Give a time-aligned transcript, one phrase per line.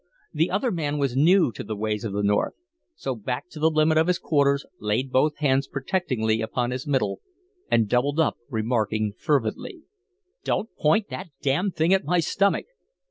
[0.33, 2.55] The other man was new to the ways of the North,
[2.95, 7.19] so backed to the limit of his quarters, laid both hands protectingly upon his middle,
[7.69, 9.83] and doubled up, remarking, fervidly:
[10.43, 12.65] "Don't point that damn thing at my stomach."